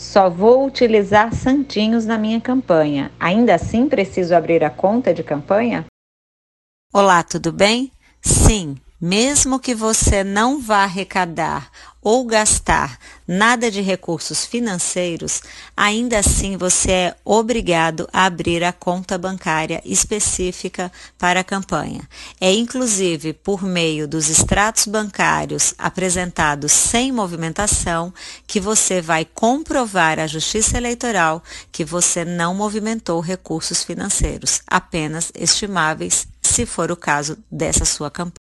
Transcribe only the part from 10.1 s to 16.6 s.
não vá arrecadar ou gastar nada de recursos financeiros, ainda assim